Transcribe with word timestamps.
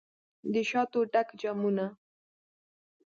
دشاتو 0.53 0.99
ډک 1.13 1.27
جامونه 1.39 1.85